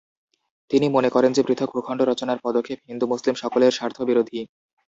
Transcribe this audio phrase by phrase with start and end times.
[0.71, 4.39] তিনি মনে করেন যে, পৃথক ভূখণ্ড রচনার পদক্ষেপ হিন্দু-মুসলিম সকলের স্বার্থবিরােধী।